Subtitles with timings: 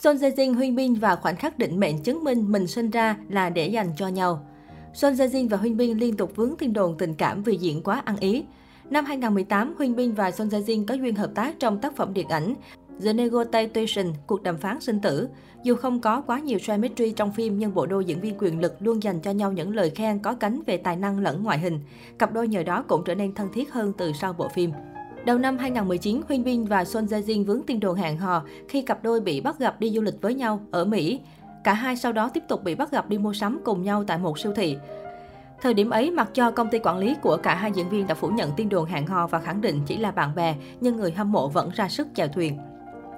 [0.00, 3.16] Son Jae Jin, Huyên Bin và khoảnh khắc định mệnh chứng minh mình sinh ra
[3.28, 4.46] là để dành cho nhau.
[4.94, 7.82] Son Jae Jin và Huyên Bin liên tục vướng tin đồn tình cảm vì diễn
[7.82, 8.44] quá ăn ý.
[8.90, 12.14] Năm 2018, Huyên Bin và Son Jae Jin có duyên hợp tác trong tác phẩm
[12.14, 12.54] điện ảnh
[13.04, 15.28] The Negotiation, cuộc đàm phán sinh tử.
[15.62, 18.74] Dù không có quá nhiều chemistry trong phim, nhưng bộ đôi diễn viên quyền lực
[18.80, 21.80] luôn dành cho nhau những lời khen có cánh về tài năng lẫn ngoại hình.
[22.18, 24.70] Cặp đôi nhờ đó cũng trở nên thân thiết hơn từ sau bộ phim.
[25.28, 28.82] Đầu năm 2019, Huyên Bin và Son Jae Jin vướng tin đồn hẹn hò khi
[28.82, 31.20] cặp đôi bị bắt gặp đi du lịch với nhau ở Mỹ.
[31.64, 34.18] Cả hai sau đó tiếp tục bị bắt gặp đi mua sắm cùng nhau tại
[34.18, 34.76] một siêu thị.
[35.62, 38.14] Thời điểm ấy, mặc cho công ty quản lý của cả hai diễn viên đã
[38.14, 41.12] phủ nhận tin đồn hẹn hò và khẳng định chỉ là bạn bè, nhưng người
[41.12, 42.58] hâm mộ vẫn ra sức chèo thuyền.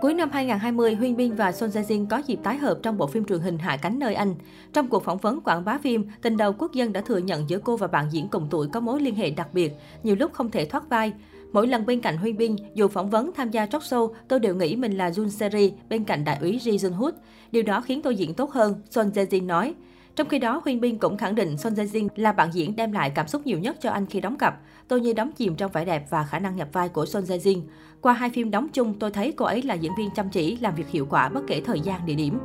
[0.00, 3.06] Cuối năm 2020, Huyên Bin và Son Jae Jin có dịp tái hợp trong bộ
[3.06, 4.34] phim truyền hình Hạ cánh nơi Anh.
[4.72, 7.58] Trong cuộc phỏng vấn quảng bá phim, tình đầu quốc dân đã thừa nhận giữa
[7.58, 10.50] cô và bạn diễn cùng tuổi có mối liên hệ đặc biệt, nhiều lúc không
[10.50, 11.12] thể thoát vai.
[11.54, 14.54] Mỗi lần bên cạnh Huyên Bin, dù phỏng vấn tham gia talk show, tôi đều
[14.54, 17.14] nghĩ mình là Jun Seri bên cạnh đại úy Ri Jun Hood.
[17.52, 19.74] Điều đó khiến tôi diễn tốt hơn, Son Jae Jin nói.
[20.16, 22.92] Trong khi đó, Huyên Bin cũng khẳng định Son Jae Jin là bạn diễn đem
[22.92, 24.60] lại cảm xúc nhiều nhất cho anh khi đóng cặp.
[24.88, 27.38] Tôi như đắm chìm trong vẻ đẹp và khả năng nhập vai của Son Jae
[27.38, 27.60] Jin.
[28.00, 30.74] Qua hai phim đóng chung, tôi thấy cô ấy là diễn viên chăm chỉ, làm
[30.74, 32.38] việc hiệu quả bất kể thời gian, địa điểm.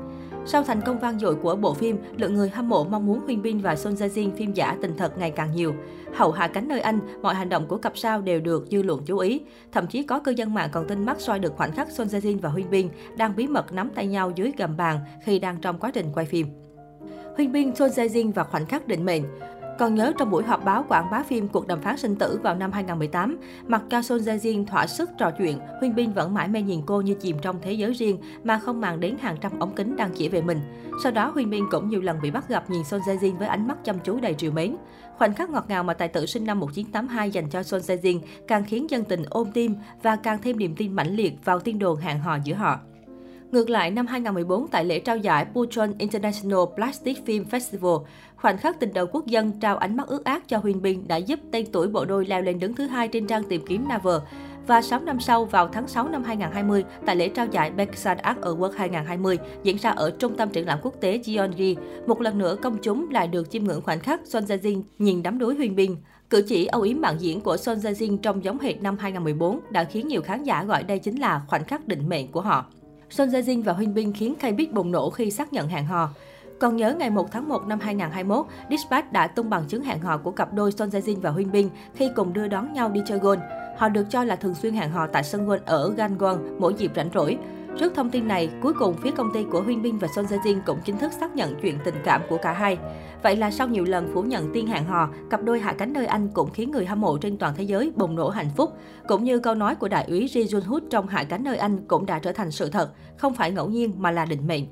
[0.46, 3.42] Sau thành công vang dội của bộ phim, lượng người hâm mộ mong muốn Huyên
[3.42, 5.74] Bin và Son Jae Jin phim giả tình thật ngày càng nhiều.
[6.14, 9.02] Hậu hạ cánh nơi Anh, mọi hành động của cặp sao đều được dư luận
[9.06, 9.42] chú ý.
[9.72, 12.20] Thậm chí có cư dân mạng còn tin mắt soi được khoảnh khắc Son Jae
[12.20, 15.58] Jin và Huyên Bin đang bí mật nắm tay nhau dưới gầm bàn khi đang
[15.62, 16.48] trong quá trình quay phim.
[17.36, 19.24] Huyên Bin, Son Jae Jin và khoảnh khắc định mệnh.
[19.80, 22.56] Còn nhớ trong buổi họp báo quảng bá phim Cuộc đàm phán sinh tử vào
[22.56, 26.48] năm 2018, mặc cho Son Jae Jin thỏa sức trò chuyện, Huyên Bin vẫn mãi
[26.48, 29.60] mê nhìn cô như chìm trong thế giới riêng mà không màng đến hàng trăm
[29.60, 30.60] ống kính đang chỉ về mình.
[31.04, 33.48] Sau đó, Huyên Bin cũng nhiều lần bị bắt gặp nhìn Son Jae Jin với
[33.48, 34.76] ánh mắt chăm chú đầy triều mến.
[35.18, 38.20] Khoảnh khắc ngọt ngào mà tài tử sinh năm 1982 dành cho Son Jae Jin
[38.48, 41.80] càng khiến dân tình ôm tim và càng thêm niềm tin mãnh liệt vào tiên
[41.80, 42.80] đồn hẹn hò giữa họ.
[43.52, 48.04] Ngược lại, năm 2014 tại lễ trao giải Puchon International Plastic Film Festival,
[48.36, 51.18] khoảnh khắc tình đầu quốc dân trao ánh mắt ước ác cho Huyền Bình đã
[51.18, 54.16] giúp tên tuổi bộ đôi leo lên đứng thứ hai trên trang tìm kiếm Naver.
[54.68, 58.40] Và 6 năm sau, vào tháng 6 năm 2020, tại lễ trao giải Beksan Art
[58.40, 61.76] Award 2020 diễn ra ở Trung tâm triển lãm quốc tế Gyeonggi,
[62.08, 65.24] một lần nữa công chúng lại được chiêm ngưỡng khoảnh khắc Son Jae Jin nhìn
[65.24, 65.98] đắm đuối Huyền Bình.
[66.30, 69.60] Cử chỉ âu yếm mạng diễn của Son Jae Jin trong giống hệt năm 2014
[69.70, 72.66] đã khiến nhiều khán giả gọi đây chính là khoảnh khắc định mệnh của họ.
[73.10, 76.10] Son Jae Jin và Huynh Bin khiến K-pop bùng nổ khi xác nhận hẹn hò.
[76.60, 80.18] Còn nhớ ngày 1 tháng 1 năm 2021, Dispatch đã tung bằng chứng hẹn hò
[80.18, 83.02] của cặp đôi Son Jae Jin và Huynh Bin khi cùng đưa đón nhau đi
[83.08, 83.40] chơi golf.
[83.78, 86.92] Họ được cho là thường xuyên hẹn hò tại sân golf ở Gangwon mỗi dịp
[86.96, 87.38] rảnh rỗi.
[87.78, 90.40] Trước thông tin này, cuối cùng phía công ty của Huyên Bin và Son Jae
[90.40, 92.78] Jin cũng chính thức xác nhận chuyện tình cảm của cả hai.
[93.24, 96.06] Vậy là sau nhiều lần phủ nhận tiên hẹn hò, cặp đôi hạ cánh nơi
[96.06, 98.74] Anh cũng khiến người hâm mộ trên toàn thế giới bùng nổ hạnh phúc.
[99.08, 101.88] Cũng như câu nói của đại úy Ji Jun Hoot trong hạ cánh nơi Anh
[101.88, 104.64] cũng đã trở thành sự thật, không phải ngẫu nhiên mà là định mệnh.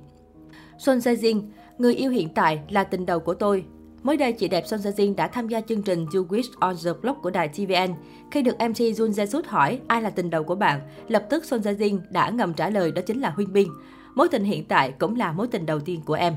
[0.77, 1.41] Son Jae Jin,
[1.77, 3.65] người yêu hiện tại là tình đầu của tôi,
[4.07, 6.75] Mới đây, chị đẹp Son Jae Jin đã tham gia chương trình You Wish on
[6.85, 7.93] the Block của đài TVN.
[8.31, 11.45] Khi được MC Jun Jae Sút hỏi ai là tình đầu của bạn, lập tức
[11.45, 13.67] Son Jae Jin đã ngầm trả lời đó chính là Huyên Bin.
[14.15, 16.33] Mối tình hiện tại cũng là mối tình đầu tiên của em.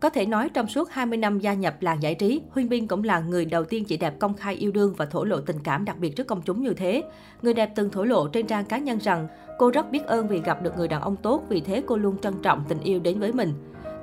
[0.00, 3.04] Có thể nói trong suốt 20 năm gia nhập làng giải trí, Huyên Bin cũng
[3.04, 5.84] là người đầu tiên chị đẹp công khai yêu đương và thổ lộ tình cảm
[5.84, 7.02] đặc biệt trước công chúng như thế.
[7.42, 9.28] Người đẹp từng thổ lộ trên trang cá nhân rằng
[9.58, 12.18] cô rất biết ơn vì gặp được người đàn ông tốt, vì thế cô luôn
[12.18, 13.52] trân trọng tình yêu đến với mình.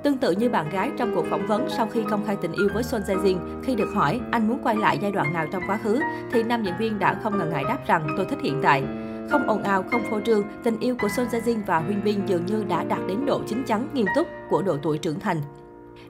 [0.04, 2.68] Tương tự như bạn gái trong cuộc phỏng vấn sau khi công khai tình yêu
[2.74, 5.62] với Son Jae Jin, khi được hỏi anh muốn quay lại giai đoạn nào trong
[5.68, 6.00] quá khứ,
[6.32, 8.82] thì nam diễn viên đã không ngần ngại đáp rằng tôi thích hiện tại.
[9.30, 12.26] Không ồn ào, không phô trương, tình yêu của Son Jae Jin và Huyên Bin
[12.26, 15.36] dường như đã đạt đến độ chín chắn, nghiêm túc của độ tuổi trưởng thành.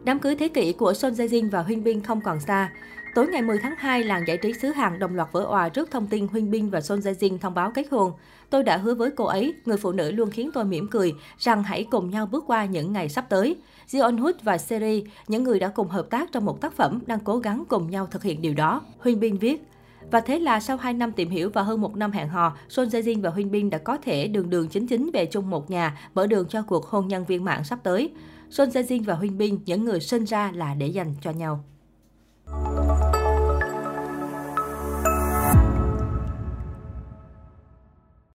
[0.05, 2.71] Đám cưới thế kỷ của Son Jae Jin và Huyên Bin không còn xa.
[3.15, 5.91] Tối ngày 10 tháng 2, làng giải trí xứ Hàn đồng loạt vỡ òa trước
[5.91, 8.13] thông tin Huyên Bin và Son Jae Jin thông báo kết hôn.
[8.51, 11.63] Tôi đã hứa với cô ấy, người phụ nữ luôn khiến tôi mỉm cười, rằng
[11.63, 13.57] hãy cùng nhau bước qua những ngày sắp tới.
[13.89, 17.21] Jeon Hood và Seri, những người đã cùng hợp tác trong một tác phẩm, đang
[17.21, 18.83] cố gắng cùng nhau thực hiện điều đó.
[18.99, 19.63] Huyên Bin viết.
[20.11, 22.89] Và thế là sau 2 năm tìm hiểu và hơn một năm hẹn hò, Son
[22.89, 25.71] Jae Jin và Huyên Bin đã có thể đường đường chính chính về chung một
[25.71, 28.11] nhà, mở đường cho cuộc hôn nhân viên mạng sắp tới.
[28.51, 31.65] Son Jae Jin và Huyên Bin, những người sinh ra là để dành cho nhau.